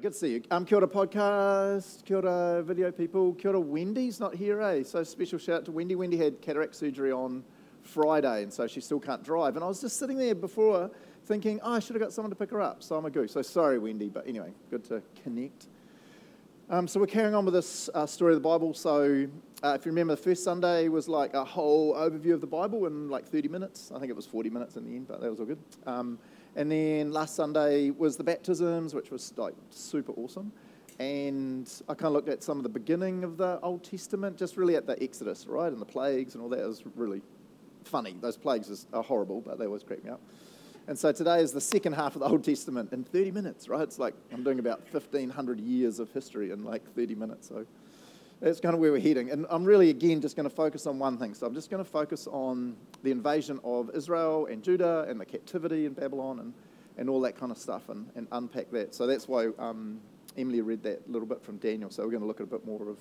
[0.00, 0.42] Good to see you.
[0.50, 4.82] Um, kia ora podcast, kia ora video people, kia ora Wendy's not here, eh?
[4.82, 5.94] So special shout out to Wendy.
[5.94, 7.44] Wendy had cataract surgery on
[7.82, 9.56] Friday, and so she still can't drive.
[9.56, 10.90] And I was just sitting there before
[11.26, 12.82] thinking, oh, I should have got someone to pick her up.
[12.82, 13.32] So I'm a goose.
[13.32, 15.66] So sorry, Wendy, but anyway, good to connect.
[16.70, 18.72] Um, so we're carrying on with this uh, story of the Bible.
[18.72, 19.26] So
[19.62, 22.86] uh, if you remember, the first Sunday was like a whole overview of the Bible
[22.86, 23.92] in like 30 minutes.
[23.94, 25.58] I think it was 40 minutes in the end, but that was all good.
[25.84, 26.18] Um,
[26.56, 30.52] and then last Sunday was the baptisms, which was like super awesome.
[30.98, 34.56] And I kind of looked at some of the beginning of the Old Testament, just
[34.58, 35.72] really at the Exodus, right?
[35.72, 36.60] And the plagues and all that.
[36.60, 37.22] It was really
[37.84, 38.16] funny.
[38.20, 40.20] Those plagues are horrible, but they always creep me up.
[40.88, 43.82] And so today is the second half of the Old Testament in 30 minutes, right?
[43.82, 47.48] It's like I'm doing about 1,500 years of history in like 30 minutes.
[47.48, 47.64] So
[48.40, 49.30] that's kind of where we're heading.
[49.30, 51.34] And I'm really, again, just going to focus on one thing.
[51.34, 55.26] So I'm just going to focus on the invasion of Israel and Judah and the
[55.26, 56.54] captivity in Babylon and,
[56.96, 58.94] and all that kind of stuff and, and unpack that.
[58.94, 60.00] So that's why um,
[60.38, 61.90] Emily read that little bit from Daniel.
[61.90, 62.98] So we're going to look at a bit more of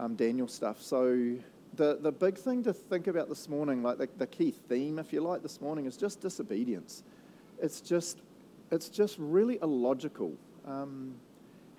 [0.00, 0.82] um, Daniel stuff.
[0.82, 1.36] So
[1.74, 5.12] the, the big thing to think about this morning, like the, the key theme, if
[5.12, 7.04] you like, this morning is just disobedience.
[7.60, 8.18] It's just,
[8.72, 10.32] it's just really illogical.
[10.66, 11.14] Um,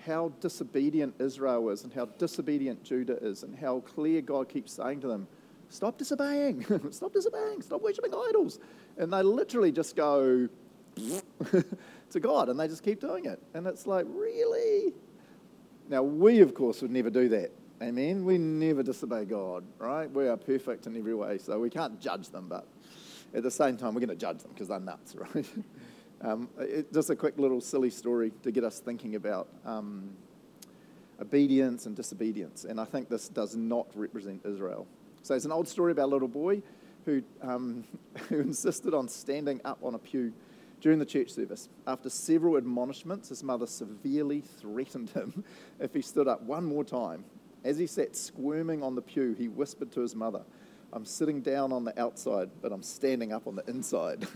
[0.06, 5.02] how disobedient Israel is and how disobedient Judah is and how clear God keeps saying
[5.02, 5.28] to them,
[5.70, 8.60] Stop disobeying, stop disobeying, stop worshipping idols.
[8.98, 10.48] And they literally just go
[12.12, 13.42] to God and they just keep doing it.
[13.56, 14.94] And it's like, really?
[15.90, 17.52] Now, we, of course, would never do that.
[17.82, 18.24] Amen.
[18.24, 20.10] We never disobey God, right?
[20.12, 22.68] We are perfect in every way, so we can't judge them, but
[23.34, 25.46] at the same time, we're going to judge them because they're nuts, right?
[26.24, 30.12] Um, it, just a quick little silly story to get us thinking about um,
[31.20, 32.64] obedience and disobedience.
[32.64, 34.88] And I think this does not represent Israel.
[35.22, 36.62] So it's an old story about a little boy
[37.06, 37.84] who, um,
[38.30, 40.32] who insisted on standing up on a pew
[40.80, 41.68] during the church service.
[41.88, 45.44] After several admonishments, his mother severely threatened him
[45.80, 47.26] if he stood up one more time.
[47.66, 50.42] As he sat squirming on the pew, he whispered to his mother,
[50.94, 54.28] I'm sitting down on the outside, but I'm standing up on the inside.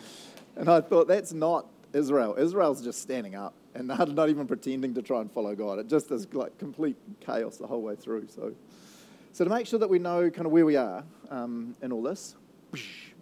[0.56, 2.34] and I thought, that's not Israel.
[2.36, 5.78] Israel's just standing up and not even pretending to try and follow God.
[5.78, 8.26] It just is like complete chaos the whole way through.
[8.28, 8.52] So,
[9.32, 12.02] so to make sure that we know kind of where we are um, in all
[12.02, 12.34] this,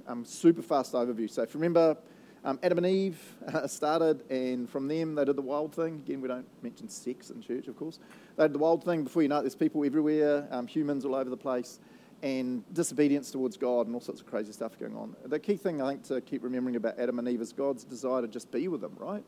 [0.06, 1.28] um, super fast overview.
[1.28, 1.94] So if you remember,
[2.42, 3.20] um, Adam and Eve
[3.52, 5.96] uh, started, and from them they did the wild thing.
[6.06, 7.98] Again, we don't mention sex in church, of course.
[8.36, 9.04] They did the wild thing.
[9.04, 11.80] Before you know it, there's people everywhere, um, humans all over the place
[12.22, 15.14] and disobedience towards God and all sorts of crazy stuff going on.
[15.24, 18.22] The key thing I think to keep remembering about Adam and Eve is God's desire
[18.22, 19.22] to just be with them, right?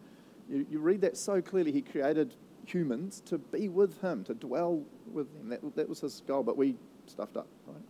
[0.49, 1.71] You, you read that so clearly.
[1.71, 2.35] He created
[2.67, 5.49] humans to be with Him, to dwell with Him.
[5.51, 6.75] That, that was His goal, but we
[7.07, 7.83] stuffed up, right?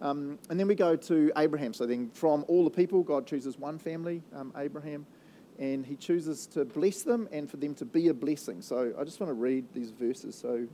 [0.00, 1.72] Um, and then we go to Abraham.
[1.72, 5.06] So then, from all the people, God chooses one family, um, Abraham,
[5.58, 8.60] and He chooses to bless them and for them to be a blessing.
[8.60, 10.36] So I just want to read these verses.
[10.36, 10.66] So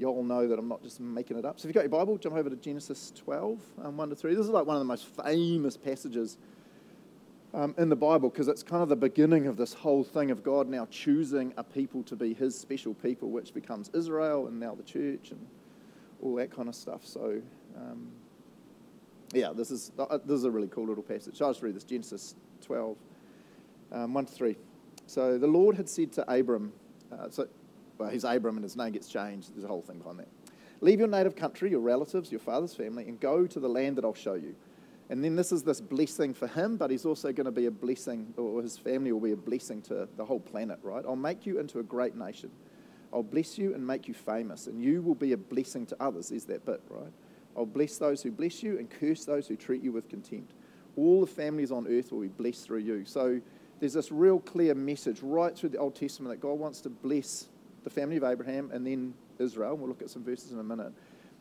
[0.00, 1.60] you all know that I'm not just making it up.
[1.60, 4.34] So if you've got your Bible, jump over to Genesis 12, um, 1 to 3.
[4.34, 6.38] This is like one of the most famous passages
[7.52, 10.42] um, in the Bible because it's kind of the beginning of this whole thing of
[10.42, 14.74] God now choosing a people to be his special people, which becomes Israel and now
[14.74, 15.46] the church and
[16.22, 17.04] all that kind of stuff.
[17.04, 17.42] So,
[17.76, 18.10] um,
[19.34, 21.42] yeah, this is, uh, this is a really cool little passage.
[21.42, 22.96] I'll just read this Genesis 12,
[23.92, 24.56] um, 1 to 3.
[25.06, 26.72] So the Lord had said to Abram,
[27.12, 27.48] uh, so
[28.00, 29.54] well, he's Abram and his name gets changed.
[29.54, 30.28] There's a whole thing behind that.
[30.80, 34.04] Leave your native country, your relatives, your father's family, and go to the land that
[34.04, 34.54] I'll show you.
[35.10, 37.70] And then this is this blessing for him, but he's also going to be a
[37.70, 41.04] blessing, or his family will be a blessing to the whole planet, right?
[41.06, 42.50] I'll make you into a great nation.
[43.12, 46.30] I'll bless you and make you famous, and you will be a blessing to others.
[46.30, 47.12] Is that bit, right?
[47.54, 50.52] I'll bless those who bless you and curse those who treat you with contempt.
[50.96, 53.04] All the families on earth will be blessed through you.
[53.04, 53.40] So
[53.80, 57.48] there's this real clear message right through the Old Testament that God wants to bless
[57.84, 59.76] the family of Abraham, and then Israel.
[59.76, 60.92] We'll look at some verses in a minute.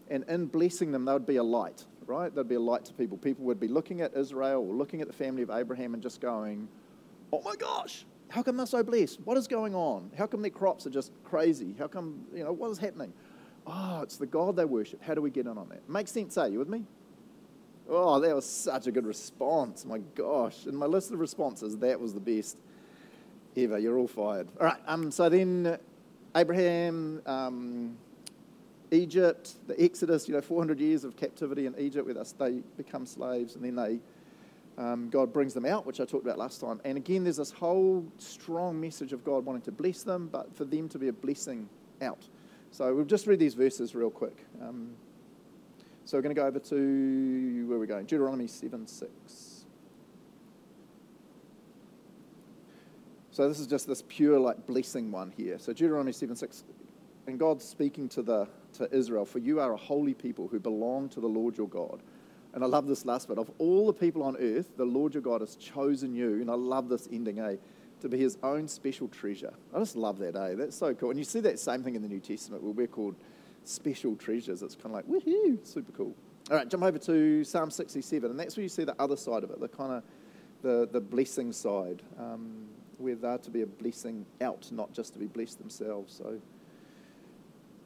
[0.09, 2.33] And in blessing them, they would be a light, right?
[2.33, 3.17] They'd be a light to people.
[3.17, 6.19] People would be looking at Israel or looking at the family of Abraham and just
[6.19, 6.67] going,
[7.31, 9.19] oh my gosh, how come they're so blessed?
[9.25, 10.11] What is going on?
[10.17, 11.75] How come their crops are just crazy?
[11.77, 13.13] How come, you know, what is happening?
[13.68, 15.03] Oh, it's the God they worship.
[15.03, 15.88] How do we get in on that?
[15.88, 16.86] Makes sense, are you with me?
[17.88, 19.83] Oh, that was such a good response.
[19.86, 20.68] My gosh.
[20.68, 22.57] In my list of responses, that was the best
[23.57, 23.80] ever.
[23.80, 24.47] You're all fired.
[24.59, 24.80] All right.
[24.86, 25.77] Um, so then
[26.35, 27.97] Abraham, um,
[28.91, 33.05] Egypt, the Exodus, you know, 400 years of captivity in Egypt with us, they become
[33.05, 33.99] slaves and then they,
[34.81, 36.81] um, God brings them out, which I talked about last time.
[36.85, 40.65] And again, there's this whole strong message of God wanting to bless them, but for
[40.65, 41.67] them to be a blessing
[42.01, 42.27] out.
[42.71, 44.45] So we'll just read these verses real quick.
[44.61, 44.91] Um,
[46.05, 48.05] so we're going to go over to, where are we going?
[48.05, 49.49] Deuteronomy 7 6.
[53.39, 55.57] So this is just this pure like blessing one here.
[55.59, 56.65] So Deuteronomy 7 6,
[57.25, 61.07] and God's speaking to the to Israel, for you are a holy people who belong
[61.07, 62.01] to the Lord your God.
[62.53, 63.38] And I love this last bit.
[63.38, 66.41] Of all the people on earth, the Lord your God has chosen you.
[66.41, 67.56] And I love this ending, eh?
[68.01, 69.53] To be his own special treasure.
[69.74, 70.56] I just love that, eh?
[70.56, 71.12] That's so cool.
[71.12, 73.15] And you see that same thing in the New Testament where we're called
[73.63, 74.62] special treasures.
[74.62, 76.13] It's kind of like, woohoo, super cool.
[76.51, 78.30] All right, jump over to Psalm 67.
[78.30, 80.03] And that's where you see the other side of it, the kind of
[80.62, 82.68] the, the blessing side, um,
[83.00, 86.13] where they're to be a blessing out, not just to be blessed themselves.
[86.13, 86.40] So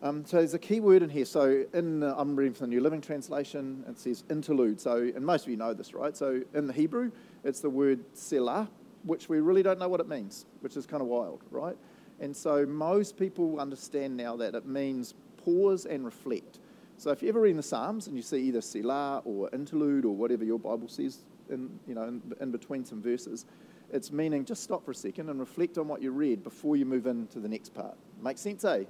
[0.03, 1.23] um, so there's a key word in here.
[1.23, 3.85] So in uh, I'm reading from the New Living Translation.
[3.87, 4.81] It says interlude.
[4.81, 6.15] So and most of you know this, right?
[6.15, 7.09] So in the Hebrew,
[7.45, 8.67] it's the word selah,
[9.05, 11.77] which we really don't know what it means, which is kind of wild, right?
[12.19, 16.59] And so most people understand now that it means pause and reflect.
[16.97, 20.15] So if you ever read the Psalms and you see either selah or interlude or
[20.15, 21.19] whatever your Bible says,
[21.49, 23.45] in you know in, in between some verses,
[23.91, 26.85] it's meaning just stop for a second and reflect on what you read before you
[26.85, 27.95] move into the next part.
[28.21, 28.83] Makes sense, eh?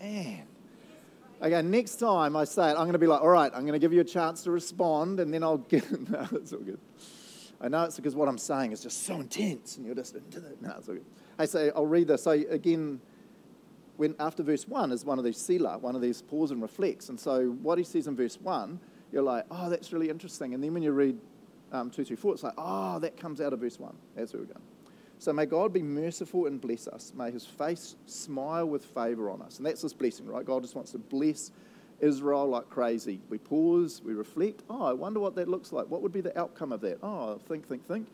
[0.00, 0.46] Man.
[1.42, 3.74] Okay, next time I say it, I'm going to be like, all right, I'm going
[3.74, 6.10] to give you a chance to respond, and then I'll get.
[6.10, 6.78] no, it's all good.
[7.60, 10.38] I know it's because what I'm saying is just so intense, and you're just into
[10.38, 10.62] it.
[10.62, 11.04] No, it's all good.
[11.38, 12.22] I say, I'll read this.
[12.22, 13.00] So again,
[13.96, 17.08] when after verse one is one of these selah, one of these pause and reflects,
[17.08, 18.80] and so what he says in verse one,
[19.12, 21.18] you're like, oh, that's really interesting, and then when you read
[21.72, 23.96] um, two through four, it's like, oh, that comes out of verse one.
[24.14, 24.62] That's where we're going.
[25.18, 27.12] So may God be merciful and bless us.
[27.16, 29.56] May his face smile with favor on us.
[29.56, 30.44] And that's this blessing, right?
[30.44, 31.52] God just wants to bless
[32.00, 33.20] Israel like crazy.
[33.30, 34.62] We pause, we reflect.
[34.68, 35.88] Oh, I wonder what that looks like.
[35.88, 36.98] What would be the outcome of that?
[37.02, 38.06] Oh, think, think, think.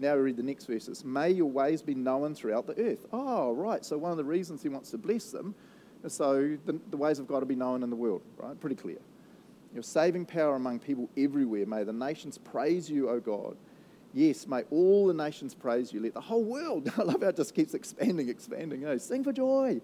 [0.00, 1.04] Now we read the next verses.
[1.04, 3.04] May your ways be known throughout the earth.
[3.12, 3.84] Oh, right.
[3.84, 5.54] So one of the reasons he wants to bless them
[6.02, 8.58] is so the, the ways of God to be known in the world, right?
[8.58, 8.96] Pretty clear.
[9.74, 11.66] Your saving power among people everywhere.
[11.66, 13.56] May the nations praise you, O God.
[14.14, 16.00] Yes, may all the nations praise you.
[16.00, 18.80] Let the whole world, I love how it just keeps expanding, expanding.
[18.80, 19.82] You know, sing for joy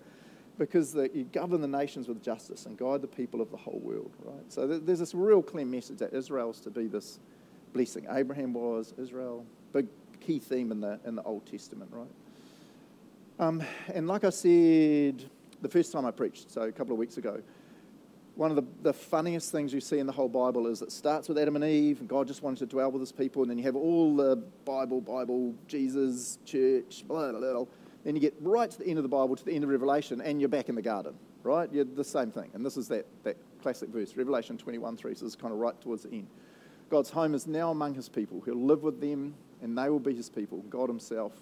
[0.59, 3.79] because the, you govern the nations with justice and guide the people of the whole
[3.81, 4.51] world, right?
[4.51, 7.21] So there's this real clear message that Israel's to be this
[7.75, 8.07] blessing.
[8.11, 9.87] Abraham was, Israel, big
[10.27, 12.09] key theme in the, in the Old Testament, right?
[13.39, 13.63] Um,
[13.95, 15.25] and like I said
[15.63, 17.41] the first time I preached, so a couple of weeks ago,
[18.35, 21.29] one of the, the funniest things you see in the whole Bible is it starts
[21.29, 23.57] with Adam and Eve, and God just wanted to dwell with his people, and then
[23.57, 27.65] you have all the Bible, Bible, Jesus, church, blah, blah, blah.
[28.05, 30.21] Then you get right to the end of the Bible, to the end of Revelation,
[30.21, 31.15] and you're back in the garden,
[31.45, 31.73] right?
[31.73, 32.51] You're the same thing.
[32.53, 36.03] And this is that, that classic verse, Revelation 21 3, so kind of right towards
[36.03, 36.27] the end.
[36.91, 38.41] God's home is now among his people.
[38.43, 40.59] He'll live with them, and they will be his people.
[40.71, 41.33] God himself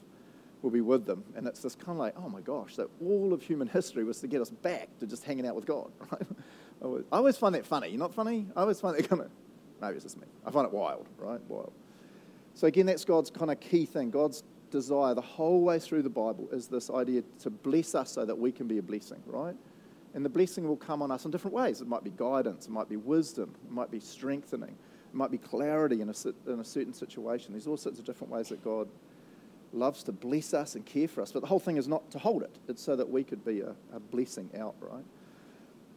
[0.63, 1.23] will be with them.
[1.37, 4.21] And it's just kind of like, oh my gosh, that all of human history was
[4.21, 6.23] to get us back to just hanging out with God, right?
[6.83, 7.89] I always, I always find that funny.
[7.89, 8.47] You're not funny?
[8.57, 9.31] I always find that kind of,
[9.81, 10.27] maybe it's just me.
[10.45, 11.41] I find it wild, right?
[11.49, 11.73] Wild.
[12.55, 14.11] So again, that's God's kind of key thing.
[14.11, 18.25] God's desire the whole way through the Bible is this idea to bless us so
[18.25, 19.55] that we can be a blessing, right?
[20.15, 21.81] And the blessing will come on us in different ways.
[21.81, 24.77] It might be guidance, it might be wisdom, it might be strengthening,
[25.15, 27.53] might be clarity in a, in a certain situation.
[27.53, 28.89] There's all sorts of different ways that God
[29.73, 31.33] loves to bless us and care for us.
[31.33, 33.61] But the whole thing is not to hold it, it's so that we could be
[33.61, 35.05] a, a blessing out, right?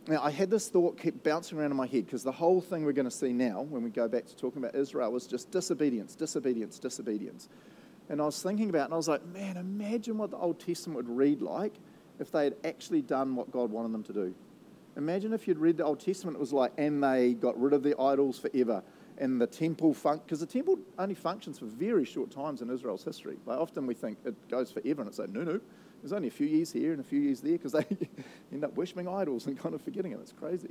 [0.08, 2.86] Now, I had this thought keep bouncing around in my head because the whole thing
[2.86, 5.52] we're going to see now, when we go back to talking about Israel, was just
[5.52, 7.50] disobedience, disobedience, disobedience.
[8.10, 10.60] And I was thinking about it, and I was like, man, imagine what the Old
[10.60, 11.74] Testament would read like
[12.20, 14.34] if they had actually done what God wanted them to do.
[14.96, 17.84] Imagine if you'd read the Old Testament, it was like, and they got rid of
[17.84, 18.82] their idols forever,
[19.18, 23.04] and the temple fun because the temple only functions for very short times in Israel's
[23.04, 23.38] history.
[23.46, 25.60] Like often we think it goes forever, and it's like, no, no,
[26.02, 27.86] there's only a few years here and a few years there because they
[28.52, 30.20] end up worshipping idols and kind of forgetting it.
[30.22, 30.70] It's crazy.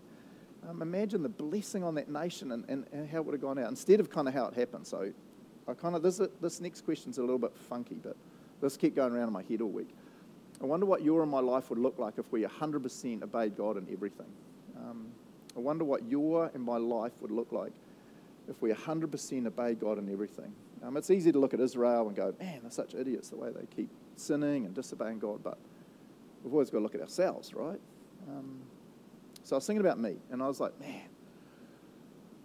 [0.68, 3.58] Um, imagine the blessing on that nation and, and, and, how it would have gone
[3.58, 4.86] out instead of kind of how it happened.
[4.86, 5.12] So
[5.68, 8.16] I kind of, this, this next question's a little bit funky, but
[8.60, 9.90] this kept going around in my head all week.
[10.60, 13.76] I wonder what your and my life would look like if we 100% obeyed God
[13.76, 14.26] in everything.
[14.76, 15.06] Um,
[15.56, 17.72] I wonder what your and my life would look like
[18.48, 20.52] if we 100% obey God in everything.
[20.82, 23.50] Um, it's easy to look at Israel and go, man, they're such idiots the way
[23.50, 25.58] they keep sinning and disobeying God, but
[26.42, 27.80] we've always got to look at ourselves, right?
[28.28, 28.60] Um,
[29.42, 31.08] so I was thinking about me, and I was like, man,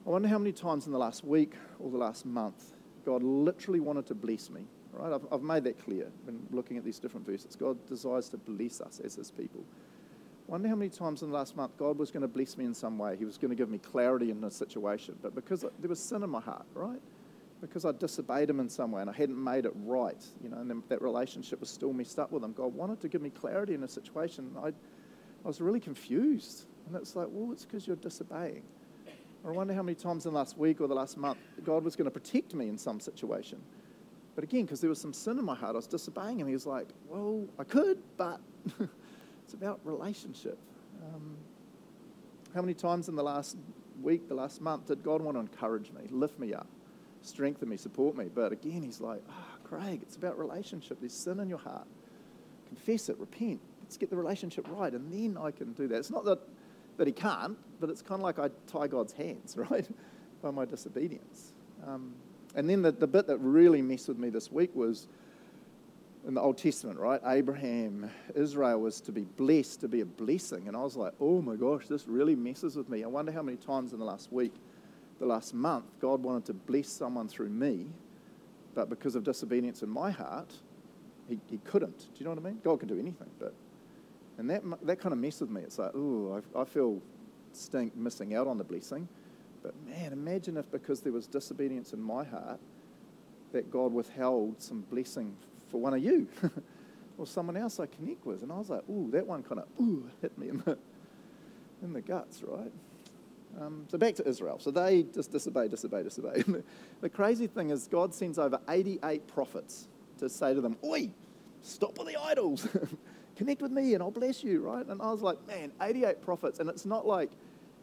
[0.05, 2.73] I wonder how many times in the last week or the last month
[3.05, 5.13] God literally wanted to bless me, right?
[5.13, 7.55] I've, I've made that clear when looking at these different verses.
[7.55, 9.63] God desires to bless us as His people.
[10.51, 12.73] Wonder how many times in the last month God was going to bless me in
[12.73, 13.15] some way.
[13.15, 16.23] He was going to give me clarity in a situation, but because there was sin
[16.23, 16.99] in my heart, right?
[17.61, 20.57] because I disobeyed him in some way and I hadn't made it right, you know,
[20.57, 22.53] and that relationship was still messed up with him.
[22.53, 24.51] God wanted to give me clarity in a situation.
[24.61, 24.71] I, I
[25.43, 26.65] was really confused.
[26.87, 28.63] And it's like, well, it's because you're disobeying.
[29.45, 31.95] I wonder how many times in the last week or the last month God was
[31.95, 33.61] going to protect me in some situation.
[34.33, 36.47] But again, because there was some sin in my heart, I was disobeying him.
[36.47, 38.39] He was like, Well, I could, but
[39.51, 40.57] it's about relationship.
[41.03, 41.35] Um,
[42.55, 43.57] how many times in the last
[44.01, 46.67] week, the last month, did God want to encourage me, lift me up,
[47.21, 48.29] strengthen me, support me?
[48.33, 51.01] But again, He's like, oh, Craig, it's about relationship.
[51.01, 51.85] There's sin in your heart.
[52.69, 53.59] Confess it, repent.
[53.83, 55.97] Let's get the relationship right, and then I can do that.
[55.97, 56.39] It's not that,
[56.95, 59.85] that He can't, but it's kind of like I tie God's hands, right,
[60.41, 61.51] by my disobedience.
[61.85, 62.13] Um,
[62.55, 65.07] and then the, the bit that really messed with me this week was
[66.27, 67.19] in the Old Testament, right?
[67.25, 70.67] Abraham, Israel was to be blessed, to be a blessing.
[70.67, 73.03] And I was like, oh my gosh, this really messes with me.
[73.03, 74.53] I wonder how many times in the last week,
[75.19, 77.87] the last month, God wanted to bless someone through me,
[78.75, 80.53] but because of disobedience in my heart,
[81.27, 81.99] he, he couldn't.
[81.99, 82.59] Do you know what I mean?
[82.63, 83.53] God can do anything, but.
[84.37, 85.61] And that, that kind of messed with me.
[85.61, 87.01] It's like, oh, I, I feel
[87.51, 89.07] stink missing out on the blessing.
[89.61, 92.59] But man, imagine if because there was disobedience in my heart,
[93.51, 95.35] that God withheld some blessing
[95.71, 96.27] for one of you
[97.17, 98.43] or someone else I connect with.
[98.43, 100.77] And I was like, ooh, that one kind of ooh hit me in the
[101.83, 102.71] in the guts, right?
[103.59, 104.59] Um, so back to Israel.
[104.59, 106.43] So they just disobey, disobey, disobey.
[107.01, 109.87] the crazy thing is, God sends over 88 prophets
[110.19, 111.09] to say to them, Oi,
[111.61, 112.67] stop with the idols.
[113.35, 114.85] Connect with me and I'll bless you, right?
[114.85, 116.59] And I was like, man, 88 prophets.
[116.59, 117.31] And it's not like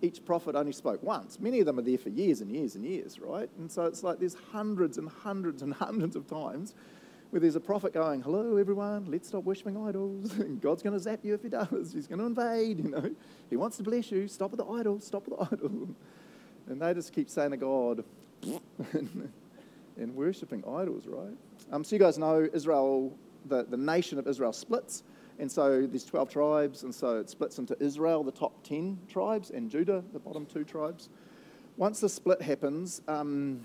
[0.00, 1.40] each prophet only spoke once.
[1.40, 3.49] Many of them are there for years and years and years, right?
[3.59, 6.75] And so it's like there's hundreds and hundreds and hundreds of times
[7.30, 10.32] where there's a prophet going, Hello, everyone, let's stop worshipping idols.
[10.38, 11.92] And God's going to zap you if he does.
[11.92, 13.14] He's going to invade, you know.
[13.50, 14.28] He wants to bless you.
[14.28, 15.88] Stop with the idol, stop with the idol.
[16.68, 18.04] And they just keep saying to God,
[18.92, 21.35] and, worshipping idols, right?
[21.73, 23.16] Um, so you guys know Israel,
[23.47, 25.02] the, the nation of Israel splits.
[25.38, 29.49] And so there's 12 tribes, and so it splits into Israel, the top 10 tribes,
[29.49, 31.08] and Judah, the bottom two tribes.
[31.78, 33.62] Once the split happens, um,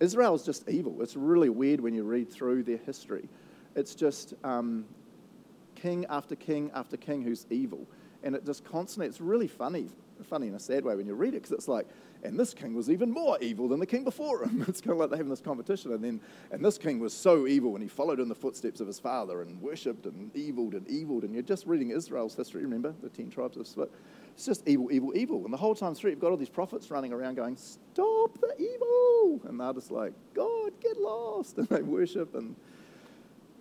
[0.00, 1.02] Israel's just evil.
[1.02, 3.28] It's really weird when you read through their history.
[3.74, 4.84] It's just um,
[5.74, 7.86] king after king after king who's evil.
[8.22, 9.88] And it just constantly, it's really funny,
[10.24, 11.86] funny in a sad way when you read it, because it's like,
[12.22, 14.64] and this king was even more evil than the king before him.
[14.68, 15.92] It's kind of like they're having this competition.
[15.92, 18.86] And then, and this king was so evil and he followed in the footsteps of
[18.86, 21.24] his father and worshipped and eviled and eviled.
[21.24, 22.94] And you're just reading Israel's history, remember?
[23.02, 23.92] The 10 tribes of split.
[24.36, 25.44] It's just evil, evil, evil.
[25.46, 28.54] And the whole time through, you've got all these prophets running around going, Stop the
[28.58, 29.40] evil.
[29.48, 31.56] And they're just like, God, get lost.
[31.58, 32.34] And they worship.
[32.34, 32.54] And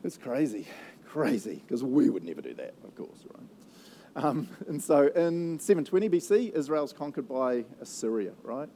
[0.04, 0.68] it's crazy,
[1.08, 4.24] crazy, because we would never do that, of course, right?
[4.26, 8.68] Um, and so in 720 BC, Israel's conquered by Assyria, right?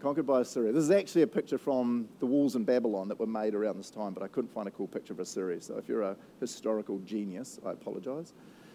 [0.00, 0.72] Conquered by Assyria.
[0.72, 3.90] This is actually a picture from the walls in Babylon that were made around this
[3.90, 5.60] time, but I couldn't find a cool picture of Assyria.
[5.60, 8.32] So if you're a historical genius, I apologize,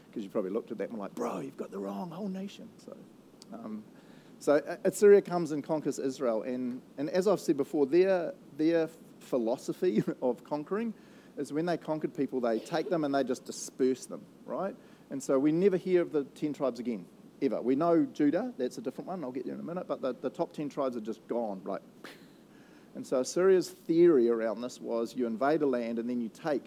[0.09, 2.27] because you probably looked at that and were like, bro, you've got the wrong whole
[2.27, 2.67] nation.
[2.85, 2.95] So,
[3.53, 3.83] um,
[4.39, 6.43] so Assyria comes and conquers Israel.
[6.43, 8.89] And, and as I've said before, their, their
[9.19, 10.93] philosophy of conquering
[11.37, 14.75] is when they conquered people, they take them and they just disperse them, right?
[15.09, 17.05] And so we never hear of the 10 tribes again,
[17.41, 17.61] ever.
[17.61, 20.15] We know Judah, that's a different one, I'll get there in a minute, but the,
[20.21, 21.81] the top 10 tribes are just gone, like.
[22.95, 26.63] And so Assyria's theory around this was you invade a land and then you take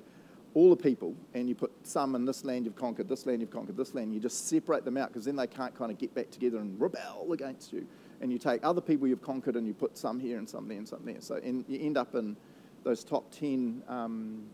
[0.55, 3.51] all the people and you put some in this land you've conquered, this land you've
[3.51, 6.15] conquered, this land, you just separate them out because then they can't kind of get
[6.15, 7.87] back together and rebel against you.
[8.21, 10.79] And you take other people you've conquered and you put some here and some there
[10.79, 11.21] and some there.
[11.21, 12.37] So you end up in
[12.85, 14.45] those top 10 um,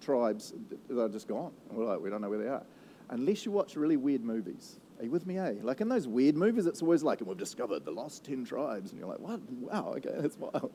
[0.00, 0.54] tribes,
[0.88, 1.52] that are just gone.
[1.70, 2.64] We're like, we don't know where they are
[3.10, 4.76] unless you watch really weird movies.
[4.98, 5.54] Are you with me, eh?
[5.62, 8.90] Like in those weird movies, it's always like, and we've discovered the lost 10 tribes.
[8.90, 9.40] And you're like, what?
[9.50, 10.72] Wow, okay, that's wild.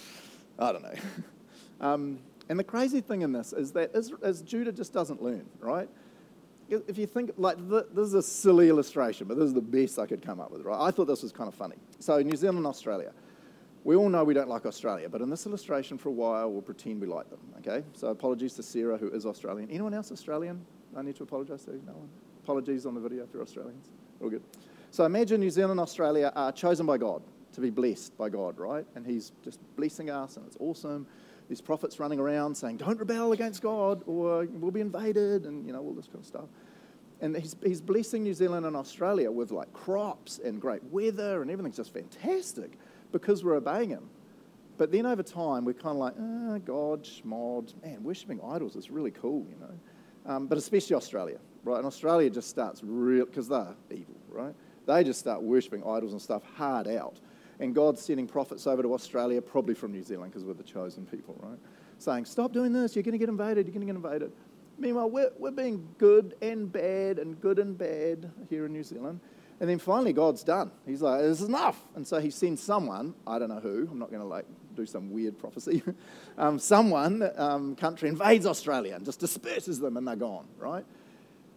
[0.58, 0.94] I don't know.
[1.78, 5.46] Um, and the crazy thing in this is that as, as Judah just doesn't learn,
[5.60, 5.88] right?
[6.68, 10.06] If you think, like, this is a silly illustration, but this is the best I
[10.06, 10.80] could come up with, right?
[10.80, 11.76] I thought this was kind of funny.
[12.00, 13.12] So, New Zealand and Australia.
[13.84, 16.62] We all know we don't like Australia, but in this illustration, for a while, we'll
[16.62, 17.84] pretend we like them, okay?
[17.92, 19.70] So, apologies to Sarah, who is Australian.
[19.70, 20.66] Anyone else Australian?
[20.96, 21.72] I need to apologise to?
[21.86, 22.08] No one?
[22.42, 23.90] Apologies on the video if you're Australians.
[24.20, 24.42] All good.
[24.90, 27.22] So imagine New Zealand and Australia are chosen by God
[27.56, 28.86] to be blessed by God, right?
[28.94, 31.06] And He's just blessing us, and it's awesome.
[31.48, 35.72] These prophets running around saying, "Don't rebel against God, or we'll be invaded," and you
[35.72, 36.48] know all this kind of stuff.
[37.20, 41.50] And he's, he's blessing New Zealand and Australia with like crops and great weather, and
[41.50, 42.78] everything's just fantastic
[43.10, 44.08] because we're obeying Him.
[44.78, 48.90] But then over time, we're kind of like, oh, God, schmod, man, worshipping idols is
[48.90, 49.72] really cool, you know
[50.26, 51.78] um, but especially Australia, right?
[51.78, 54.54] And Australia just starts real, because they're evil, right?
[54.86, 57.18] They just start worshipping idols and stuff hard out.
[57.60, 61.06] And God's sending prophets over to Australia, probably from New Zealand, because we're the chosen
[61.06, 61.58] people, right?
[61.98, 64.32] Saying, stop doing this, you're going to get invaded, you're going to get invaded.
[64.78, 69.20] Meanwhile, we're, we're being good and bad and good and bad here in New Zealand.
[69.58, 70.70] And then finally, God's done.
[70.86, 71.82] He's like, this is enough.
[71.94, 74.44] And so he sends someone, I don't know who, I'm not going to like
[74.74, 75.82] do some weird prophecy.
[76.38, 80.84] um, someone, um, country invades Australia and just disperses them and they're gone, right?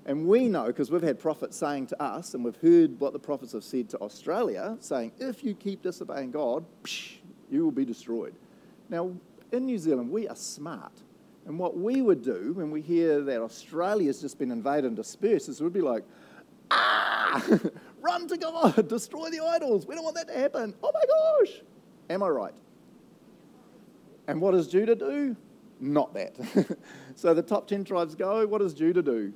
[0.09, 3.19] And we know, because we've had prophets saying to us, and we've heard what the
[3.19, 7.17] prophets have said to Australia, saying, if you keep disobeying God, psh,
[7.51, 8.33] you will be destroyed.
[8.89, 9.11] Now,
[9.51, 10.93] in New Zealand, we are smart.
[11.45, 15.47] And what we would do when we hear that Australia's just been invaded and dispersed
[15.47, 16.03] is we'd be like,
[16.71, 17.39] ah,
[18.01, 19.85] run to God, destroy the idols.
[19.85, 20.73] We don't want that to happen.
[20.81, 21.61] Oh my gosh.
[22.09, 22.55] Am I right?
[24.27, 25.35] And what does Judah do?
[25.79, 26.35] Not that.
[27.15, 28.47] so the top 10 tribes go.
[28.47, 29.33] What does Judah do?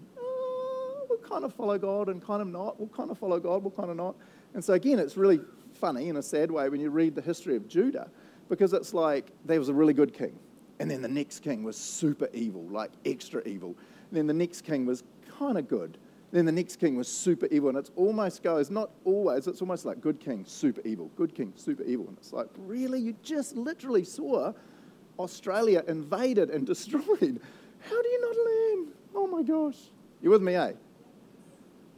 [1.28, 2.80] Kind of follow God and kind of not.
[2.80, 4.16] We'll kind of follow God, we'll kind of not.
[4.54, 5.40] And so again, it's really
[5.74, 8.10] funny in a sad way when you read the history of Judah
[8.50, 10.38] because it's like there was a really good king.
[10.80, 13.76] And then the next king was super evil, like extra evil.
[14.10, 15.04] And then the next king was
[15.40, 15.98] kind of good.
[16.32, 19.86] Then the next king was super evil, and it almost goes, not always, it's almost
[19.86, 22.08] like good king, super evil, good king, super evil.
[22.08, 23.00] And it's like, really?
[23.00, 24.52] You just literally saw
[25.20, 27.40] Australia invaded and destroyed.
[27.80, 28.94] How do you not learn?
[29.14, 29.78] Oh my gosh.
[30.24, 30.74] You with me, eh?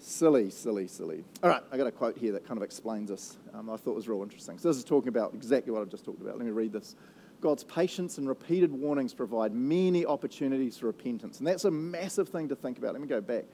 [0.06, 1.24] Silly, silly, silly.
[1.42, 3.38] All right, I got a quote here that kind of explains this.
[3.56, 4.60] Um, I thought was real interesting.
[4.60, 6.38] So this is talking about exactly what I've just talked about.
[6.38, 6.96] Let me read this.
[7.42, 11.40] God's patience and repeated warnings provide many opportunities for repentance.
[11.40, 12.94] And that's a massive thing to think about.
[12.94, 13.46] Let me go back.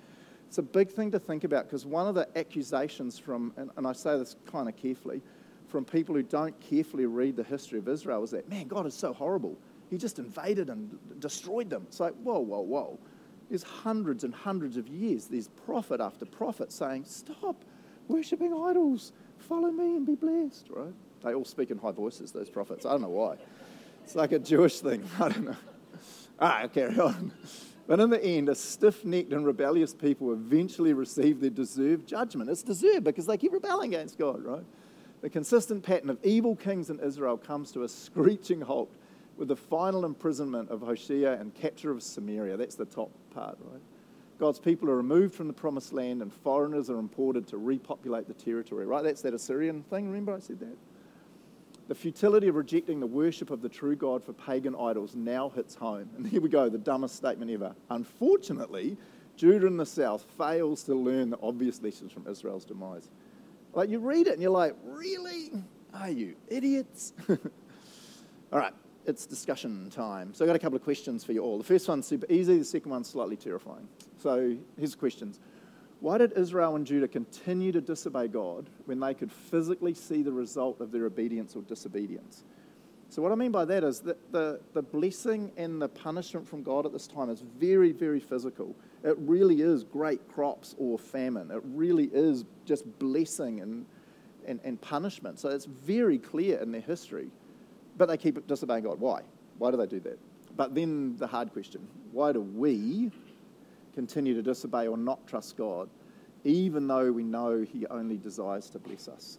[0.46, 3.88] It's a big thing to think about because one of the accusations from, and, and
[3.88, 5.22] I say this kind of carefully,
[5.70, 8.93] from people who don't carefully read the history of Israel is that, man, God is
[8.93, 9.58] so horrible.
[9.89, 11.86] He just invaded and destroyed them.
[11.88, 13.00] It's like, whoa, whoa, whoa.
[13.51, 17.65] There's hundreds and hundreds of years, there's prophet after prophet saying, stop
[18.08, 20.93] worshipping idols, follow me and be blessed, right?
[21.22, 22.86] They all speak in high voices, those prophets.
[22.86, 23.36] I don't know why.
[24.05, 25.03] It's like a Jewish thing.
[25.20, 25.58] I don't know.
[26.39, 27.34] All right, carry on.
[27.88, 32.50] But in the end, a stiff necked and rebellious people eventually receive their deserved judgment.
[32.50, 34.63] It's deserved because they keep rebelling against God, right?
[35.20, 38.96] The consistent pattern of evil kings in Israel comes to a screeching halt
[39.36, 42.55] with the final imprisonment of Hoshea and capture of Samaria.
[42.55, 43.81] That's the top part, right?
[44.39, 48.33] God's people are removed from the promised land and foreigners are imported to repopulate the
[48.33, 49.03] territory, right?
[49.03, 50.07] That's that Assyrian thing.
[50.07, 50.77] Remember I said that?
[51.87, 55.75] The futility of rejecting the worship of the true God for pagan idols now hits
[55.75, 56.09] home.
[56.17, 57.75] And here we go, the dumbest statement ever.
[57.89, 58.98] Unfortunately,
[59.35, 63.09] Judah in the south fails to learn the obvious lessons from Israel's demise.
[63.74, 65.51] Like you read it and you're like, really?
[65.94, 67.13] Are you idiots?
[67.29, 67.37] all
[68.59, 68.74] right,
[69.05, 70.33] it's discussion time.
[70.33, 71.57] So I've got a couple of questions for you all.
[71.57, 73.87] The first one's super easy, the second one's slightly terrifying.
[74.18, 75.40] So here's the questions.
[76.00, 80.31] Why did Israel and Judah continue to disobey God when they could physically see the
[80.31, 82.44] result of their obedience or disobedience?
[83.11, 86.64] So, what I mean by that is that the, the blessing and the punishment from
[86.64, 88.74] God at this time is very, very physical.
[89.03, 91.51] It really is great crops or famine.
[91.51, 93.85] It really is just blessing and,
[94.48, 95.40] and, and punishment.
[95.40, 97.29] So, it's very clear in their history.
[98.01, 99.00] But they keep disobeying God.
[99.00, 99.22] Why?
[99.59, 100.18] Why do they do that?
[100.57, 103.11] But then the hard question why do we
[103.94, 105.87] continue to disobey or not trust God,
[106.44, 109.37] even though we know He only desires to bless us.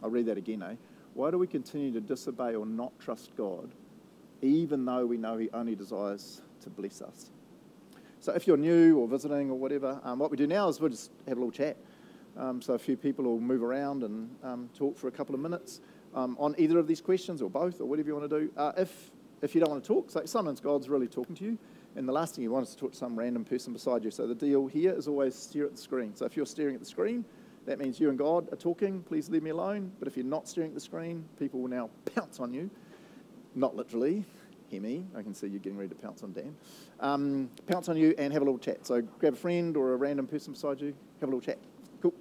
[0.00, 0.76] I'll read that again, eh?
[1.14, 3.72] Why do we continue to disobey or not trust God,
[4.42, 7.32] even though we know He only desires to bless us?
[8.20, 10.90] So, if you're new or visiting or whatever, um, what we do now is we'll
[10.90, 11.76] just have a little chat.
[12.36, 15.40] Um, so, a few people will move around and um, talk for a couple of
[15.40, 15.80] minutes
[16.14, 18.50] um, on either of these questions or both or whatever you want to do.
[18.56, 19.10] Uh, if,
[19.42, 21.58] if you don't want to talk, so sometimes God's really talking to you.
[21.96, 24.10] And the last thing you want is to talk to some random person beside you.
[24.10, 26.14] So the deal here is always stare at the screen.
[26.16, 27.24] So if you're staring at the screen,
[27.66, 29.02] that means you and God are talking.
[29.02, 29.92] Please leave me alone.
[29.98, 32.68] But if you're not staring at the screen, people will now pounce on you.
[33.54, 34.24] Not literally.
[34.68, 35.06] Hear me.
[35.16, 36.56] I can see you getting ready to pounce on Dan.
[37.00, 38.86] Um, pounce on you and have a little chat.
[38.86, 40.94] So grab a friend or a random person beside you.
[41.20, 41.58] Have a little chat.
[42.02, 42.14] Cool.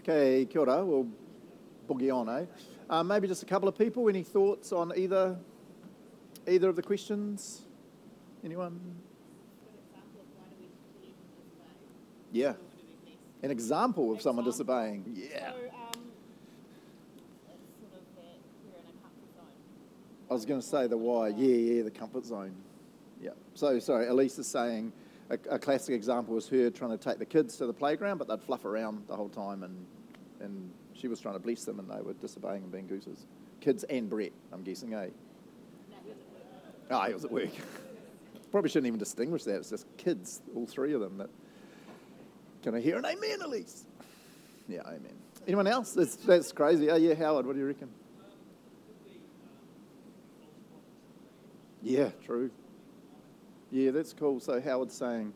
[0.00, 0.82] Okay, kia ora.
[0.82, 1.06] We'll
[1.86, 2.46] boogie on, eh?
[2.88, 4.08] Uh, maybe just a couple of people.
[4.08, 5.36] Any thoughts on either
[6.48, 7.62] either of the questions?
[8.42, 8.80] Anyone?
[12.32, 12.54] Yeah.
[13.42, 15.04] An example of someone disobeying.
[15.14, 15.52] Yeah.
[20.30, 21.28] I was going to say the why.
[21.28, 22.54] Yeah, yeah, the comfort zone.
[23.20, 23.30] Yeah.
[23.54, 24.92] So, sorry, Elise is saying
[25.30, 28.28] a, a, classic example was her trying to take the kids to the playground, but
[28.28, 29.86] they'd fluff around the whole time and,
[30.40, 33.26] and she was trying to bless them and they were disobeying and being gooses.
[33.60, 35.08] Kids and Brett, I'm guessing, eh?
[36.90, 37.50] Ah, oh, he was at work.
[38.50, 39.56] Probably shouldn't even distinguish that.
[39.56, 41.18] It's just kids, all three of them.
[41.18, 41.30] That
[42.62, 43.86] can I hear an amen, Elise?
[44.68, 45.14] Yeah, amen.
[45.46, 45.92] Anyone else?
[45.92, 46.90] That's, that's crazy.
[46.90, 47.88] Oh, yeah, Howard, what do you reckon?
[51.82, 52.50] Yeah, true.
[53.70, 54.40] Yeah, that's cool.
[54.40, 55.32] So Howard's saying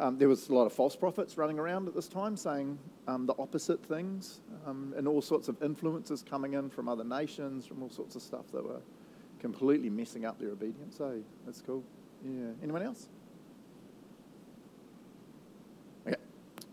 [0.00, 3.26] um, there was a lot of false prophets running around at this time saying um,
[3.26, 7.82] the opposite things um, and all sorts of influences coming in from other nations, from
[7.82, 8.80] all sorts of stuff that were
[9.38, 10.96] completely messing up their obedience.
[10.96, 11.84] So that's cool.
[12.24, 12.50] Yeah.
[12.62, 13.08] Anyone else?
[16.06, 16.16] Okay,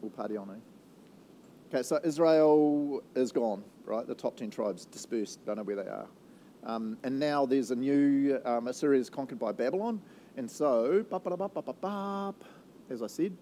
[0.01, 1.73] we'll party on, eh?
[1.73, 4.05] Okay, so Israel is gone, right?
[4.07, 6.07] The top 10 tribes dispersed, don't know where they are.
[6.63, 10.01] Um, and now there's a new, um, Assyria is conquered by Babylon.
[10.37, 11.05] And so,
[12.89, 13.37] as I said,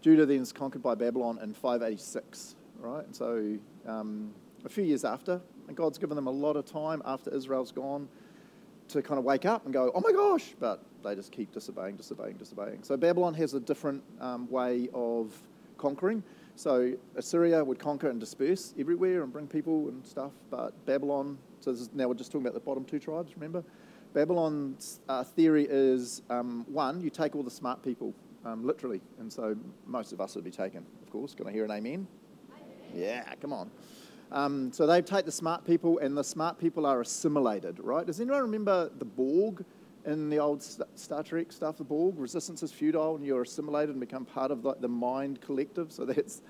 [0.00, 3.04] Judah then is conquered by Babylon in 586, right?
[3.04, 4.32] And so um,
[4.64, 8.08] a few years after, and God's given them a lot of time after Israel's gone
[8.88, 11.96] to kind of wake up and go, oh my gosh, but they just keep disobeying,
[11.96, 12.82] disobeying, disobeying.
[12.82, 15.34] So Babylon has a different um, way of
[15.78, 16.22] conquering.
[16.54, 21.74] So Assyria would conquer and disperse everywhere and bring people and stuff, but Babylon, so
[21.94, 23.62] now we're just talking about the bottom two tribes, remember?
[24.16, 28.14] Babylon's uh, theory is um, one, you take all the smart people,
[28.46, 31.34] um, literally, and so most of us would be taken, of course.
[31.34, 32.06] Can I hear an amen?
[32.50, 32.66] amen.
[32.94, 33.70] Yeah, come on.
[34.32, 38.06] Um, so they take the smart people, and the smart people are assimilated, right?
[38.06, 39.62] Does anyone remember the Borg
[40.06, 41.76] in the old Star Trek stuff?
[41.76, 45.42] The Borg resistance is futile, and you're assimilated and become part of like the mind
[45.42, 45.92] collective.
[45.92, 46.40] So that's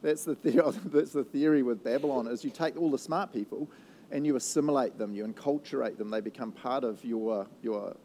[0.00, 0.62] that's the theory.
[0.84, 3.68] That's the theory with Babylon is you take all the smart people,
[4.10, 6.10] and you assimilate them, you enculturate them.
[6.10, 7.96] They become part of your your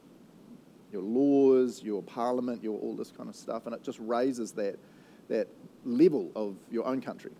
[0.92, 4.78] your laws, your parliament, your all this kind of stuff, and it just raises that
[5.30, 5.48] that
[5.86, 7.32] level of your own country.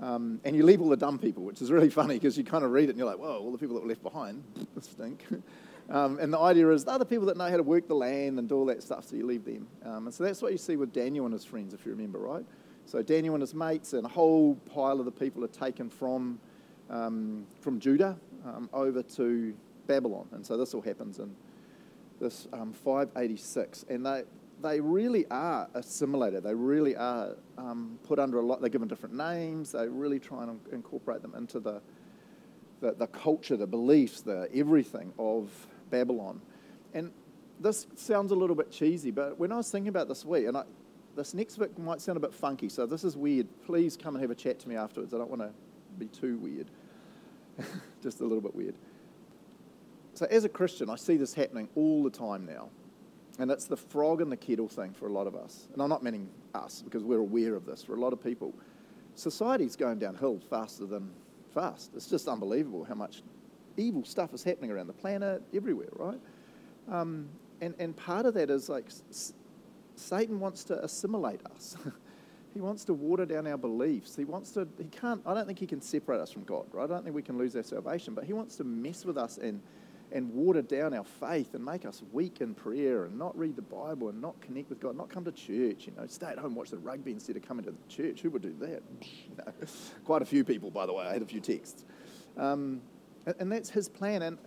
[0.00, 2.64] Um, and you leave all the dumb people, which is really funny because you kind
[2.64, 4.44] of read it and you're like, whoa, all the people that were left behind
[4.80, 5.24] stink.
[5.90, 8.38] um, and the idea is the other people that know how to work the land
[8.38, 9.66] and do all that stuff, so you leave them.
[9.84, 12.18] Um, and so that's what you see with Daniel and his friends, if you remember,
[12.18, 12.44] right?
[12.86, 16.38] So Daniel and his mates and a whole pile of the people are taken from,
[16.90, 19.54] um, from Judah um, over to
[19.86, 20.28] Babylon.
[20.32, 21.34] And so this all happens in
[22.20, 23.86] this um, 586.
[23.88, 24.22] And they,
[24.62, 26.42] they really are assimilated.
[26.42, 28.60] They really are um, put under a lot.
[28.60, 29.72] They're given different names.
[29.72, 31.80] They really try and incorporate them into the,
[32.80, 35.50] the, the culture, the beliefs, the everything of
[35.90, 36.40] Babylon.
[36.94, 37.12] And
[37.60, 40.56] this sounds a little bit cheesy, but when I was thinking about this week, and
[40.56, 40.62] I,
[41.16, 43.48] this next bit might sound a bit funky, so this is weird.
[43.66, 45.12] Please come and have a chat to me afterwards.
[45.12, 45.50] I don't want to
[45.98, 46.70] be too weird,
[48.02, 48.74] just a little bit weird.
[50.14, 52.70] So, as a Christian, I see this happening all the time now.
[53.38, 55.68] And it's the frog in the kettle thing for a lot of us.
[55.72, 57.84] And I'm not meaning us because we're aware of this.
[57.84, 58.52] For a lot of people,
[59.14, 61.10] society's going downhill faster than
[61.54, 61.92] fast.
[61.94, 63.22] It's just unbelievable how much
[63.76, 66.18] evil stuff is happening around the planet, everywhere, right?
[66.90, 67.28] Um,
[67.60, 69.34] and, and part of that is like s-
[69.94, 71.76] Satan wants to assimilate us.
[72.58, 74.16] he wants to water down our beliefs.
[74.16, 76.82] He wants to, he can't, I don't think he can separate us from God, right?
[76.82, 79.38] I don't think we can lose our salvation, but he wants to mess with us
[79.38, 79.62] and
[80.10, 83.62] and water down our faith and make us weak in prayer and not read the
[83.62, 86.54] Bible and not connect with God, not come to church, you know, stay at home,
[86.54, 88.22] watch the rugby instead of coming to the church.
[88.22, 88.82] Who would do that?
[89.36, 89.52] Know,
[90.04, 91.04] quite a few people, by the way.
[91.04, 91.84] I had a few texts.
[92.38, 92.80] Um,
[93.26, 94.22] and, and, that's his plan.
[94.22, 94.38] And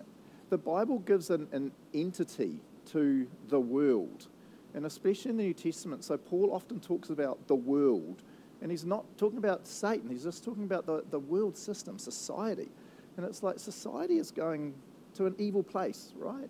[0.49, 2.59] the Bible gives an, an entity
[2.91, 4.27] to the world,
[4.73, 6.03] and especially in the New Testament.
[6.03, 8.23] So Paul often talks about the world,
[8.61, 12.69] and he's not talking about Satan, he's just talking about the, the world system, society.
[13.17, 14.73] And it's like society is going
[15.15, 16.49] to an evil place, right?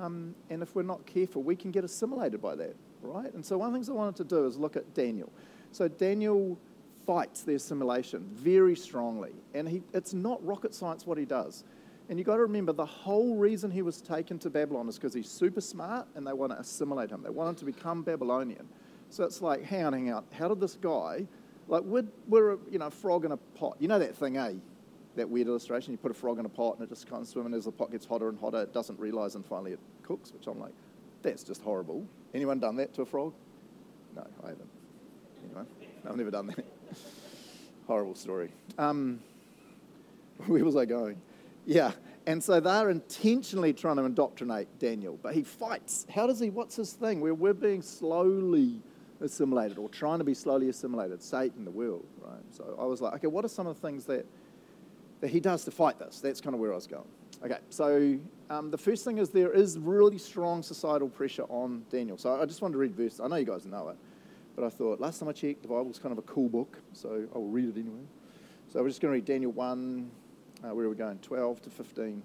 [0.00, 3.32] Um, and if we're not careful, we can get assimilated by that, right?
[3.34, 5.30] And so one of the things I wanted to do is look at Daniel.
[5.70, 6.58] So Daniel
[7.06, 11.64] fights the assimilation very strongly, and he, it's not rocket science what he does.
[12.12, 15.14] And you've got to remember the whole reason he was taken to Babylon is because
[15.14, 17.22] he's super smart and they want to assimilate him.
[17.22, 18.68] They want him to become Babylonian.
[19.08, 20.24] So it's like, hang on, hang on.
[20.30, 21.26] How did this guy,
[21.68, 23.78] like, we're, we're a you know, frog in a pot.
[23.78, 24.52] You know that thing, eh?
[25.16, 25.92] that weird illustration.
[25.92, 27.72] You put a frog in a pot and it just kind of and as the
[27.72, 28.60] pot gets hotter and hotter.
[28.60, 30.74] It doesn't realise and finally it cooks, which I'm like,
[31.22, 32.06] that's just horrible.
[32.34, 33.32] Anyone done that to a frog?
[34.14, 34.68] No, I haven't.
[35.46, 35.66] Anyone?
[36.04, 36.66] No, I've never done that.
[37.86, 38.50] horrible story.
[38.76, 39.18] Um,
[40.46, 41.16] where was I going?
[41.64, 41.92] Yeah,
[42.26, 46.06] and so they're intentionally trying to indoctrinate Daniel, but he fights.
[46.14, 46.50] How does he?
[46.50, 47.20] What's his thing?
[47.20, 48.80] Where we're being slowly
[49.20, 52.42] assimilated or trying to be slowly assimilated, Satan, the world, right?
[52.50, 54.26] So I was like, okay, what are some of the things that
[55.22, 56.20] that he does to fight this.
[56.20, 57.06] That's kind of where I was going.
[57.44, 58.18] Okay, so
[58.50, 62.18] um, the first thing is there is really strong societal pressure on Daniel.
[62.18, 63.20] So I just wanted to read verse.
[63.20, 63.96] I know you guys know it,
[64.56, 67.24] but I thought last time I checked, the Bible's kind of a cool book, so
[67.32, 68.02] I will read it anyway.
[68.68, 70.10] So we're just going to read Daniel 1,
[70.64, 71.18] uh, where are we going?
[71.18, 72.22] 12 to 15.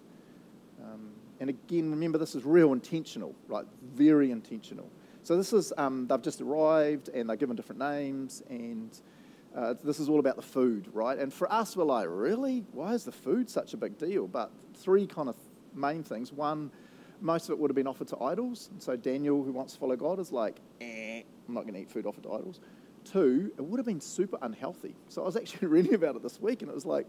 [0.84, 3.66] Um, and again, remember this is real intentional, right?
[3.94, 4.90] Very intentional.
[5.24, 9.00] So this is, um, they've just arrived and they're given different names and
[9.56, 11.18] uh, this is all about the food, right?
[11.18, 12.64] And for us, we're like, really?
[12.74, 14.28] Why is the food such a big deal?
[14.28, 15.36] But three kind of
[15.74, 16.32] main things.
[16.32, 16.72] One,
[17.22, 18.70] most of it would have been offered to idols.
[18.72, 21.80] And so Daniel, who wants to follow God, is like, eh, I'm not going to
[21.82, 22.60] eat food offered to idols.
[23.04, 24.96] Two, it would have been super unhealthy.
[25.08, 27.08] So I was actually reading about it this week, and it was like,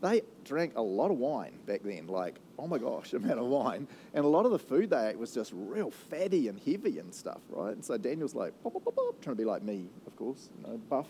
[0.00, 3.86] they drank a lot of wine back then, like, oh my gosh, amount of wine.
[4.14, 7.12] And a lot of the food they ate was just real fatty and heavy and
[7.14, 7.72] stuff, right?
[7.72, 10.66] And so Daniel's like, pop, pop, pop, trying to be like me, of course, you
[10.66, 11.08] know, buff.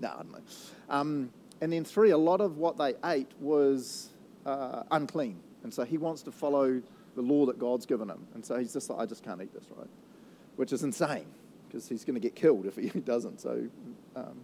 [0.00, 0.42] No, I don't know.
[0.90, 4.10] Um, and then three, a lot of what they ate was
[4.44, 5.38] uh, unclean.
[5.62, 6.82] And so he wants to follow
[7.14, 8.26] the law that God's given him.
[8.34, 9.88] And so he's just like, I just can't eat this, right?
[10.56, 11.26] Which is insane
[11.68, 13.40] because he's going to get killed if he doesn't.
[13.40, 13.66] So
[14.14, 14.40] um,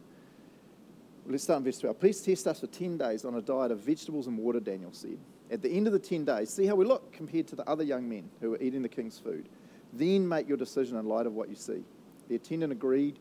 [1.26, 1.98] let's start in verse 12.
[1.98, 5.18] Please test us for 10 days on a diet of vegetables and water, Daniel said.
[5.50, 7.82] At the end of the 10 days, see how we look compared to the other
[7.82, 9.48] young men who are eating the king's food.
[9.92, 11.82] Then make your decision in light of what you see.
[12.28, 13.18] The attendant agreed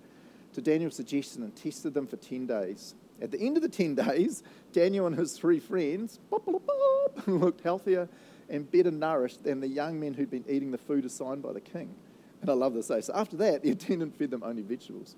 [0.54, 2.96] to Daniel's suggestion and tested them for 10 days.
[3.22, 7.24] At the end of the 10 days, Daniel and his three friends bop, bop, bop,
[7.28, 8.08] looked healthier
[8.50, 11.62] and better nourished than the young men who'd been eating the food assigned by the
[11.62, 11.94] king.
[12.42, 12.90] And I love this.
[12.90, 13.02] Eh?
[13.02, 15.16] So after that, the attendant fed them only vegetables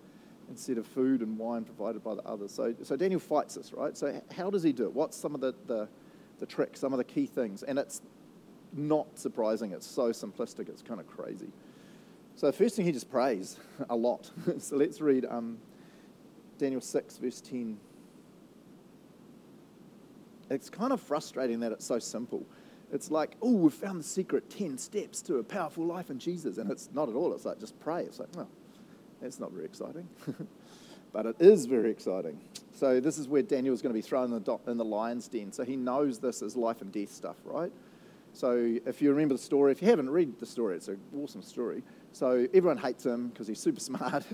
[0.49, 2.51] instead of food and wine provided by the others.
[2.51, 3.97] So, so Daniel fights this, right?
[3.97, 4.93] So how does he do it?
[4.93, 5.87] What's some of the, the,
[6.39, 7.63] the tricks, some of the key things?
[7.63, 8.01] And it's
[8.73, 9.71] not surprising.
[9.71, 10.69] It's so simplistic.
[10.69, 11.49] It's kind of crazy.
[12.35, 13.57] So the first thing he just prays
[13.89, 14.31] a lot.
[14.59, 15.57] so let's read um,
[16.57, 17.77] Daniel 6, verse 10.
[20.49, 22.45] It's kind of frustrating that it's so simple.
[22.91, 26.57] It's like, oh, we've found the secret 10 steps to a powerful life in Jesus.
[26.57, 27.33] And it's not at all.
[27.33, 28.03] It's like, just pray.
[28.03, 28.47] It's like, oh,
[29.21, 30.07] that's not very exciting.
[31.13, 32.39] but it is very exciting.
[32.73, 35.27] So this is where Daniel is going to be thrown in the, in the lion's
[35.27, 35.51] den.
[35.51, 37.71] So he knows this is life and death stuff, right?
[38.33, 41.41] So if you remember the story, if you haven't read the story, it's an awesome
[41.41, 41.83] story.
[42.13, 44.25] So everyone hates him because he's super smart.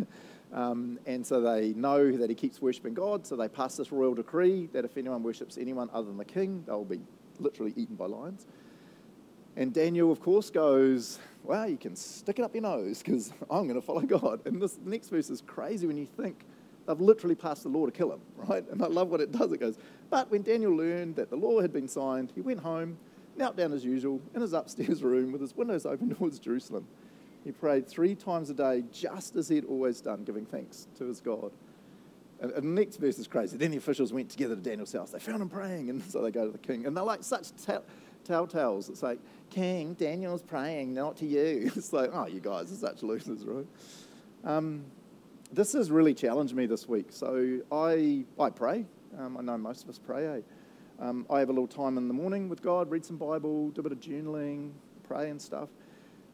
[0.53, 3.25] um, and so they know that he keeps worshipping God.
[3.25, 6.63] So they pass this royal decree that if anyone worships anyone other than the king,
[6.65, 7.01] they'll be
[7.39, 8.45] literally eaten by lions.
[9.57, 13.67] And Daniel, of course, goes, Well, you can stick it up your nose because I'm
[13.67, 14.45] going to follow God.
[14.45, 16.45] And this next verse is crazy when you think
[16.87, 18.63] they've literally passed the law to kill him, right?
[18.69, 19.51] And I love what it does.
[19.51, 19.77] It goes,
[20.11, 22.97] But when Daniel learned that the law had been signed, he went home,
[23.35, 26.87] knelt down as usual in his upstairs room with his windows open towards Jerusalem.
[27.43, 31.19] He prayed three times a day, just as he'd always done, giving thanks to his
[31.19, 31.51] God.
[32.39, 33.57] And, the next verse is crazy.
[33.57, 35.09] Then the officials went together to Daniel's house.
[35.09, 36.85] They found him praying, and so they go to the king.
[36.85, 37.83] And they're like such tell-
[38.27, 38.89] telltales.
[38.89, 41.71] It's like, King, Daniel's praying, not to you.
[41.75, 43.67] It's like, oh, you guys are such losers, right?
[44.43, 44.85] Um,
[45.51, 47.07] this has really challenged me this week.
[47.09, 48.85] So I, I pray.
[49.17, 50.27] Um, I know most of us pray.
[50.27, 50.41] Eh?
[50.99, 53.81] Um, I have a little time in the morning with God, read some Bible, do
[53.81, 54.71] a bit of journaling,
[55.03, 55.69] pray and stuff.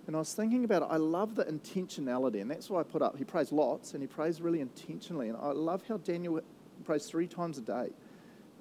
[0.07, 0.87] And I was thinking about it.
[0.89, 3.17] I love the intentionality, and that's why I put up.
[3.17, 5.29] He prays lots, and he prays really intentionally.
[5.29, 6.41] And I love how Daniel
[6.83, 7.89] prays three times a day.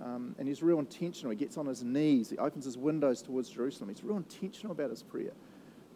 [0.00, 1.30] Um, and he's real intentional.
[1.30, 2.30] He gets on his knees.
[2.30, 3.90] He opens his windows towards Jerusalem.
[3.90, 5.32] He's real intentional about his prayer.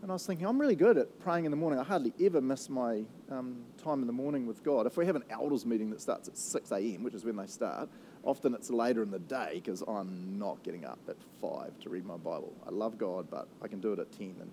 [0.02, 1.80] And I was thinking, I'm really good at praying in the morning.
[1.80, 4.86] I hardly ever miss my um, time in the morning with God.
[4.86, 7.46] If we have an elders meeting that starts at 6 a.m., which is when they
[7.46, 7.88] start,
[8.22, 12.04] often it's later in the day because I'm not getting up at 5 to read
[12.04, 12.52] my Bible.
[12.66, 14.50] I love God, but I can do it at 10 and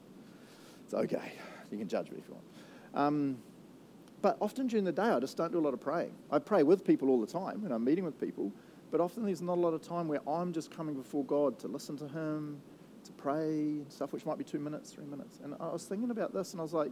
[0.86, 1.34] it's okay.
[1.71, 2.45] You can judge me if you want.
[2.93, 3.38] Um,
[4.21, 6.13] but often during the day, I just don't do a lot of praying.
[6.32, 8.51] I pray with people all the time, and I'm meeting with people,
[8.93, 11.67] but often there's not a lot of time where I'm just coming before God to
[11.67, 12.62] listen to Him,
[13.06, 15.39] to pray, and stuff, which might be two minutes, three minutes.
[15.43, 16.91] And I was thinking about this, and I was like,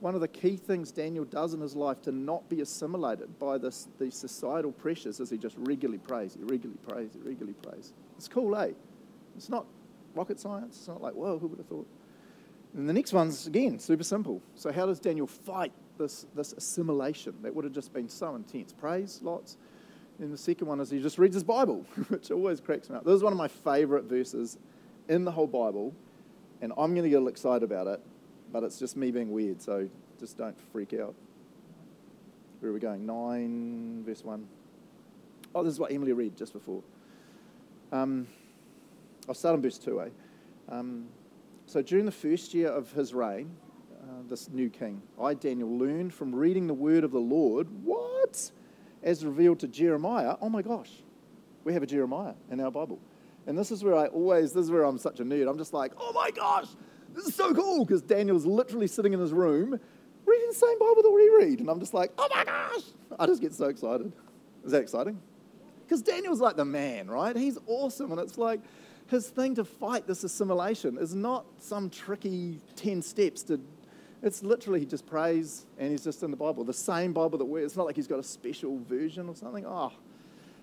[0.00, 3.58] one of the key things Daniel does in his life to not be assimilated by
[3.58, 7.92] this, these societal pressures is he just regularly prays, he regularly prays, he regularly prays.
[8.16, 8.70] It's cool, eh?
[9.36, 9.66] It's not
[10.14, 10.78] rocket science.
[10.78, 11.86] It's not like, whoa, who would have thought?
[12.74, 14.40] And the next one's, again, super simple.
[14.54, 18.72] So, how does Daniel fight this, this assimilation that would have just been so intense?
[18.72, 19.58] Prays lots.
[20.22, 23.04] And the second one is he just reads his Bible, which always cracks me up.
[23.04, 24.56] This is one of my favorite verses
[25.08, 25.92] in the whole Bible,
[26.60, 28.00] and I'm going to get a little excited about it,
[28.52, 29.88] but it's just me being weird, so
[30.20, 31.16] just don't freak out.
[32.60, 33.04] Where are we going?
[33.04, 34.46] 9, verse 1.
[35.56, 36.84] Oh, this is what Emily read just before.
[37.90, 38.28] Um,
[39.28, 40.08] I'll start on verse 2, eh?
[40.68, 41.06] Um,
[41.66, 43.50] so during the first year of his reign,
[44.00, 48.52] uh, this new king, I, Daniel, learned from reading the word of the Lord, what?
[49.02, 50.36] As revealed to Jeremiah.
[50.40, 50.90] Oh my gosh,
[51.64, 52.98] we have a Jeremiah in our Bible.
[53.46, 55.48] And this is where I always, this is where I'm such a nerd.
[55.50, 56.68] I'm just like, oh my gosh,
[57.14, 59.78] this is so cool because Daniel's literally sitting in his room
[60.24, 61.60] reading the same Bible that we read.
[61.60, 62.82] And I'm just like, oh my gosh,
[63.18, 64.12] I just get so excited.
[64.64, 65.20] Is that exciting?
[65.84, 67.36] Because Daniel's like the man, right?
[67.36, 68.12] He's awesome.
[68.12, 68.60] And it's like,
[69.08, 73.60] his thing to fight this assimilation is not some tricky 10 steps to
[74.22, 77.44] it's literally he just prays and he's just in the Bible, the same Bible that
[77.44, 77.64] we're.
[77.64, 79.66] It's not like he's got a special version or something.
[79.66, 79.92] Oh,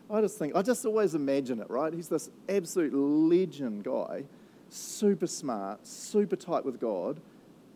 [0.10, 1.93] I just think I just always imagine it, right?
[1.93, 4.24] He's this absolute legend guy,
[4.69, 7.19] super smart, super tight with God,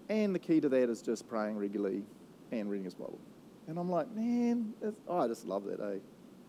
[0.09, 2.03] and the key to that is just praying regularly
[2.51, 3.19] and reading his Bible.
[3.67, 4.73] And I'm like, man,
[5.07, 5.99] oh, I just love that, eh?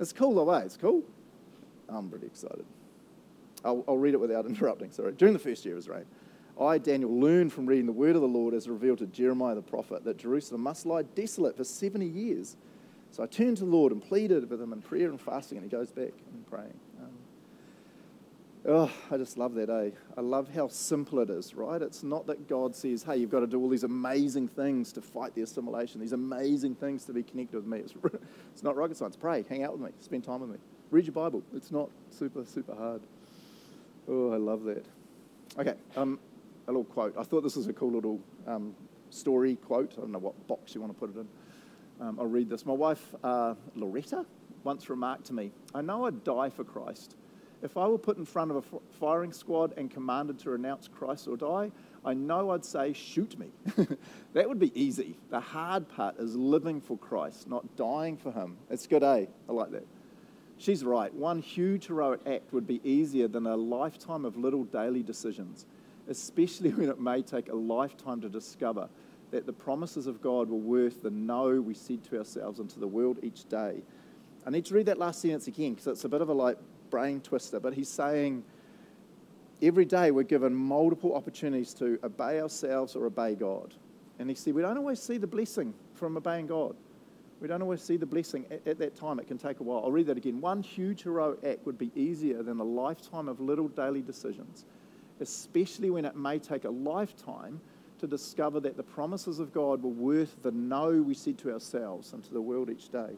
[0.01, 1.03] It's cool the way, it's cool.
[1.88, 2.64] I'm pretty excited.
[3.64, 5.12] I'll, I'll read it without interrupting, sorry.
[5.12, 6.05] During the first year of his reign,
[6.61, 9.62] I, Daniel, learned from reading the word of the Lord as revealed to Jeremiah the
[9.62, 12.57] prophet that Jerusalem must lie desolate for 70 years.
[13.11, 15.64] So I turned to the Lord and pleaded with him in prayer and fasting, and
[15.64, 16.75] he goes back and praying.
[17.01, 17.11] Um,
[18.67, 19.90] oh, I just love that, eh?
[20.17, 21.81] I love how simple it is, right?
[21.83, 25.01] It's not that God says, hey, you've got to do all these amazing things to
[25.01, 27.79] fight the assimilation, these amazing things to be connected with me.
[27.79, 27.95] It's,
[28.53, 29.17] it's not rocket science.
[29.17, 30.59] Pray, hang out with me, spend time with me,
[30.90, 31.43] read your Bible.
[31.55, 33.03] It's not super, super hard.
[34.09, 34.85] Oh, I love that.
[35.57, 36.19] Okay, um,
[36.66, 37.14] a little quote.
[37.18, 38.74] I thought this was a cool little um,
[39.11, 39.94] story quote.
[39.96, 41.29] I don't know what box you want to put it in.
[42.00, 42.66] Um, I'll read this.
[42.66, 44.27] My wife, uh, Loretta,
[44.64, 47.16] once remarked to me, I know I'd die for Christ.
[47.62, 51.29] If I were put in front of a firing squad and commanded to renounce Christ
[51.29, 51.70] or die,
[52.05, 53.48] I know I'd say, shoot me.
[54.35, 55.16] that would be easy.
[55.31, 58.59] The hard part is living for Christ, not dying for Him.
[58.68, 59.27] It's good, eh?
[59.48, 59.87] I like that.
[60.59, 61.12] She's right.
[61.14, 65.64] One huge heroic act would be easier than a lifetime of little daily decisions
[66.09, 68.88] especially when it may take a lifetime to discover
[69.31, 72.79] that the promises of God were worth the no we said to ourselves and to
[72.79, 73.83] the world each day.
[74.47, 76.59] I need to read that last sentence again because it's a bit of a like
[76.90, 78.45] brain twister, but he's saying
[79.62, 83.75] every day we're given multiple opportunities to obey ourselves or obey God.
[84.19, 86.77] And he said, We don't always see the blessing from obeying God.
[87.40, 89.19] We don't always see the blessing at, at, that time.
[89.19, 89.83] It can take a while.
[89.85, 90.40] I'll read that again.
[90.40, 94.64] One huge heroic act would be easier than a lifetime of little daily decisions
[95.20, 97.61] especially when it may take a lifetime
[97.98, 102.12] to discover that the promises of God were worth the no we said to ourselves
[102.12, 103.16] and to the world each day.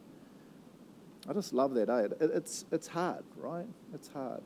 [1.29, 2.09] I just love that, eh?
[2.21, 3.67] It, it's, it's hard, right?
[3.95, 4.43] It's hard.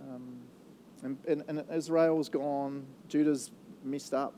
[0.00, 0.38] Um,
[1.02, 3.50] and, and, and, Israel's gone, Judah's
[3.84, 4.34] messed up,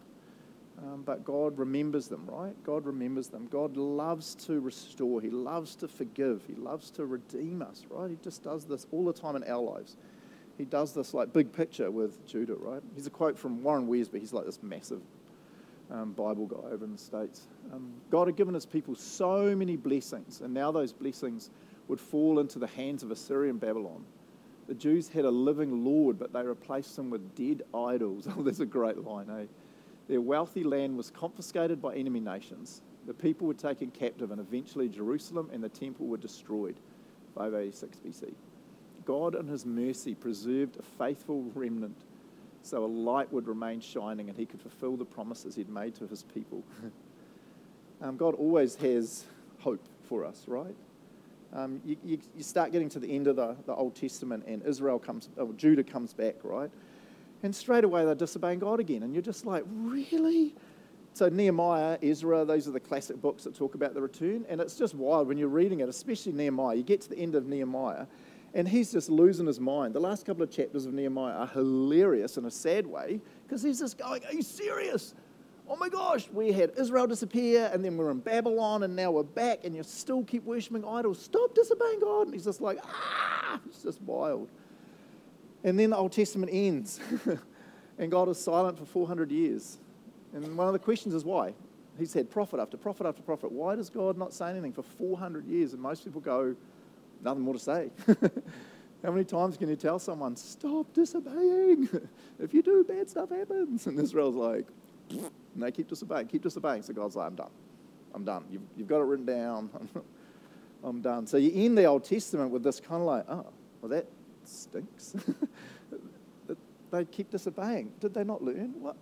[0.79, 2.53] um, but God remembers them, right?
[2.65, 3.49] God remembers them.
[3.51, 8.11] God loves to restore, He loves to forgive, He loves to redeem us, right?
[8.11, 9.97] He just does this all the time in our lives
[10.59, 12.83] he does this like big picture with Judah, right?
[12.95, 14.19] He's a quote from Warren Wiersbe.
[14.19, 15.03] He's like this massive
[15.91, 17.49] um, Bible guy over in the States.
[17.73, 21.51] Um, God had given his people so many blessings, and now those blessings
[21.89, 24.05] would fall into the hands of Assyrian Babylon.
[24.67, 28.27] The Jews had a living Lord, but they replaced him with dead idols.
[28.37, 29.45] Oh, that's a great line, eh?
[30.09, 32.81] Their wealthy land was confiscated by enemy nations.
[33.07, 36.77] The people were taken captive, and eventually Jerusalem and the temple were destroyed.
[37.35, 38.35] 586 BC.
[39.07, 41.97] God, in His mercy, preserved a faithful remnant
[42.63, 46.07] so a light would remain shining and He could fulfill the promises He'd made to
[46.07, 46.63] His people.
[48.03, 49.25] um, God always has
[49.61, 50.75] hope for us, right?
[51.53, 54.63] Um, you, you, you, start getting to the end of the, the Old Testament and
[54.67, 56.71] Israel comes, or Judah comes back, right?
[57.43, 59.05] And straight away they're disobeying God again.
[59.05, 60.55] And you're just like, really?
[61.15, 64.45] So, Nehemiah, Ezra, those are the classic books that talk about the return.
[64.49, 66.75] And it's just wild when you're reading it, especially Nehemiah.
[66.75, 68.07] You get to the end of Nehemiah,
[68.57, 69.95] and he's just losing his mind.
[69.95, 73.79] The last couple of chapters of Nehemiah are hilarious in a sad way because he's
[73.79, 75.15] just going, Are you serious?
[75.69, 79.25] Oh my gosh, we had Israel disappear and then we're in Babylon and now we're
[79.25, 81.21] back and you still keep worshipping idols.
[81.21, 82.23] Stop disobeying God.
[82.23, 84.49] And he's just like, Ah, it's just wild.
[85.63, 86.99] And then the Old Testament ends
[87.99, 89.77] and God is silent for 400 years.
[90.33, 91.53] And one of the questions is why?
[91.99, 93.53] He's had prophet after prophet after prophet.
[93.53, 95.75] Why does God not say anything for 400 years?
[95.75, 96.57] And most people go,
[97.23, 97.91] nothing more to say.
[99.03, 101.89] How many times can you tell someone, stop disobeying?
[102.41, 103.87] if you do, bad stuff happens.
[103.87, 104.67] And Israel's like,
[105.11, 106.83] and they keep disobeying, keep disobeying.
[106.83, 107.51] So God's like, I'm done.
[108.15, 108.45] I'm done.
[108.51, 109.71] You've, you've got it written down.
[110.85, 111.27] I'm done.
[111.27, 113.47] So you end the Old Testament with this kind of like, oh,
[113.81, 114.07] well, that
[114.45, 115.15] stinks.
[116.91, 117.93] they keep disobeying.
[118.01, 118.75] Did they not learn?
[118.81, 118.97] What?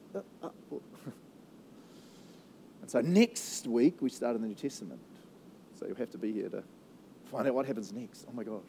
[2.85, 5.01] And so next week we start in the New Testament.
[5.79, 6.63] So you'll have to be here to
[7.31, 8.27] find out what happens next.
[8.29, 8.63] Oh my gosh.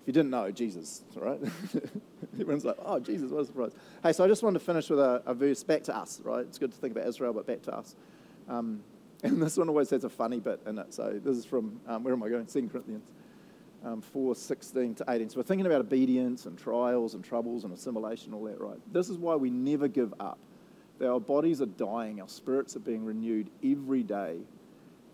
[0.00, 1.40] If you didn't know, Jesus, right?
[2.34, 3.72] Everyone's like, oh, Jesus, what a surprise.
[4.02, 6.40] Hey, so I just wanted to finish with a, a verse back to us, right?
[6.40, 7.94] It's good to think about Israel, but back to us.
[8.48, 8.82] Um,
[9.22, 10.94] and this one always has a funny bit in it.
[10.94, 12.46] So this is from, um, where am I going?
[12.46, 13.04] 2 Corinthians
[13.84, 15.30] um, 4 16 to 18.
[15.30, 18.78] So we're thinking about obedience and trials and troubles and assimilation, all that, right?
[18.92, 20.38] This is why we never give up.
[20.98, 24.36] That our bodies are dying, our spirits are being renewed every day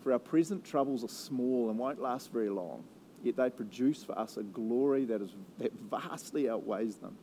[0.06, 2.84] for our present troubles are small and won't last very long,
[3.24, 7.16] yet they produce for us a glory that, is, that vastly outweighs them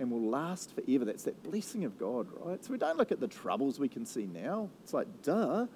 [0.00, 1.04] and will last forever.
[1.04, 2.64] That's that blessing of God, right?
[2.64, 4.68] So we don't look at the troubles we can see now.
[4.82, 5.66] It's like, duh.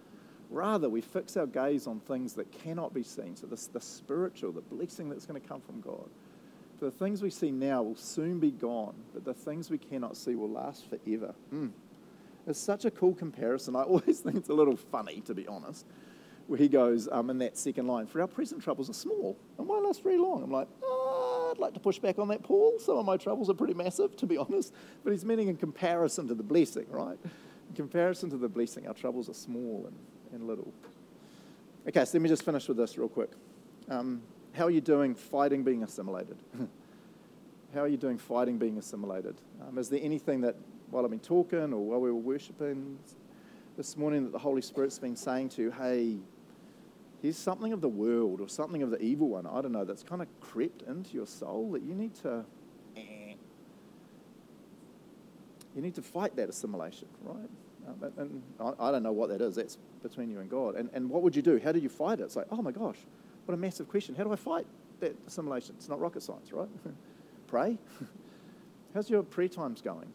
[0.50, 3.36] Rather, we fix our gaze on things that cannot be seen.
[3.36, 6.10] So, this, the spiritual, the blessing that's going to come from God.
[6.80, 10.34] the things we see now will soon be gone, but the things we cannot see
[10.34, 11.32] will last forever.
[11.54, 11.70] Mm.
[12.48, 13.76] It's such a cool comparison.
[13.76, 15.86] I always think it's a little funny, to be honest,
[16.50, 19.68] where he goes um, in that second line, for our present troubles are small and
[19.68, 20.42] won't last very long.
[20.42, 22.76] I'm like, oh, I'd like to push back on that, Paul.
[22.80, 24.74] Some of my troubles are pretty massive, to be honest.
[25.04, 27.16] But he's meaning in comparison to the blessing, right?
[27.22, 29.96] In comparison to the blessing, our troubles are small and,
[30.34, 30.74] and little.
[31.86, 33.30] Okay, so let me just finish with this real quick.
[33.88, 34.20] Um,
[34.52, 36.36] how are you doing fighting being assimilated?
[37.74, 39.36] how are you doing fighting being assimilated?
[39.68, 40.56] Um, is there anything that,
[40.90, 42.98] while I've been talking or while we were worshiping
[43.76, 46.18] this morning, that the Holy Spirit's been saying to you, hey,
[47.22, 50.02] here's something of the world or something of the evil one, I don't know, that's
[50.02, 52.44] kind of crept into your soul that you need to.
[55.76, 57.48] You need to fight that assimilation, right?
[57.86, 59.54] Um, and I, I don't know what that is.
[59.54, 60.74] That's between you and God.
[60.74, 61.60] And, and what would you do?
[61.62, 62.24] How do you fight it?
[62.24, 62.96] It's like, oh my gosh,
[63.44, 64.14] what a massive question.
[64.14, 64.66] How do I fight
[65.00, 65.74] that assimilation?
[65.78, 66.68] It's not rocket science, right?
[67.46, 67.78] Pray.
[68.94, 70.12] How's your prayer times going?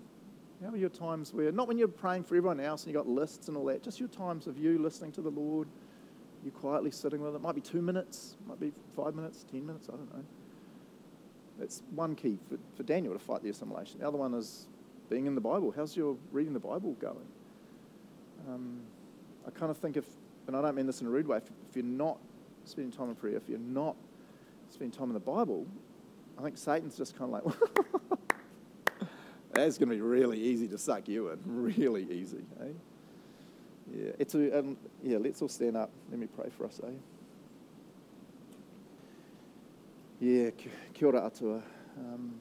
[0.64, 3.10] How are your times where, not when you're praying for everyone else and you've got
[3.10, 5.68] lists and all that, just your times of you listening to the Lord,
[6.46, 7.42] you quietly sitting with it.
[7.42, 10.24] Might be two minutes, might be five minutes, ten minutes, I don't know.
[11.60, 14.00] That's one key for, for Daniel to fight the assimilation.
[14.00, 14.68] The other one is
[15.10, 15.74] being in the Bible.
[15.76, 17.28] How's your reading the Bible going?
[18.48, 18.82] Um,
[19.48, 20.06] I kind of think if,
[20.48, 22.20] and I don't mean this in a rude way, if, if you're not
[22.66, 23.96] spending time in prayer, if you're not
[24.70, 25.66] spending time in the Bible,
[26.38, 27.56] I think Satan's just kind of like,
[29.52, 32.44] that's going to be really easy to suck you in, really easy.
[32.62, 32.74] Eh?
[33.94, 35.92] Yeah, it's a, um, yeah, let's all stand up.
[36.10, 36.92] Let me pray for us, eh?
[40.20, 40.50] Yeah,
[40.94, 41.62] kia ora atua.
[41.98, 42.36] Um,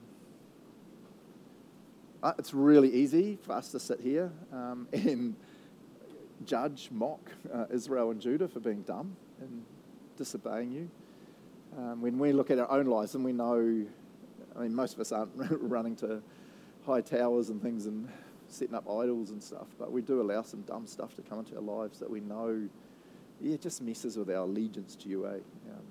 [2.22, 5.36] uh, it's really easy for us to sit here um, and
[6.46, 7.20] judge, mock
[7.52, 9.64] uh, Israel and Judah for being dumb and
[10.16, 10.90] disobeying you.
[11.76, 13.84] Um, when we look at our own lives and we know,
[14.56, 16.22] I mean, most of us aren't running to
[16.86, 18.08] high towers and things and
[18.54, 21.56] setting up idols and stuff, but we do allow some dumb stuff to come into
[21.56, 22.68] our lives that we know,
[23.40, 25.30] yeah, just messes with our allegiance to you, eh?
[25.30, 25.82] Um,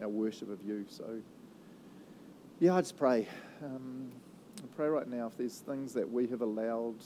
[0.00, 0.84] our worship of you.
[0.88, 1.20] So,
[2.60, 3.28] yeah, I just pray.
[3.62, 4.10] Um,
[4.58, 6.96] I pray right now if there's things that we have allowed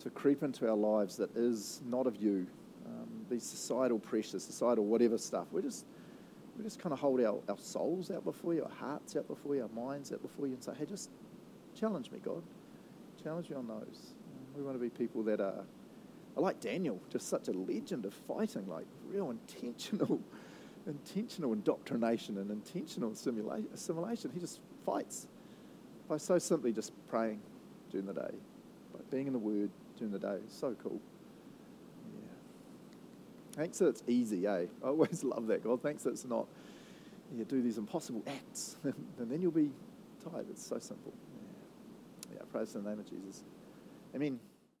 [0.00, 2.46] to creep into our lives that is not of you,
[2.86, 5.84] um, these societal pressures, societal whatever stuff, we just
[6.56, 9.54] we just kind of hold our, our souls out before you, our hearts out before
[9.54, 11.10] you, our minds out before you, and say, hey, just
[11.78, 12.42] challenge me, God.
[13.22, 14.14] Challenge you on those.
[14.56, 15.64] We want to be people that are,
[16.36, 20.20] are like Daniel, just such a legend of fighting, like real intentional,
[20.86, 24.30] intentional indoctrination and intentional assimilation.
[24.32, 25.26] He just fights
[26.08, 27.40] by so simply just praying
[27.90, 28.34] during the day,
[28.92, 30.38] by being in the Word, during the day.
[30.48, 31.00] So cool.
[32.14, 33.62] Yeah.
[33.62, 34.66] Thanks that it's easy, eh?
[34.84, 35.82] I always love that, God.
[35.82, 36.46] Thanks that it's not,
[37.36, 39.70] yeah, do these impossible acts, and then you'll be
[40.24, 40.46] tired.
[40.50, 41.12] It's so simple.
[42.50, 43.44] Praise in the name of Jesus.
[44.14, 44.40] Amen.